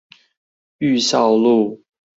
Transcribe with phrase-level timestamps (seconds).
[0.79, 1.83] 裕孝路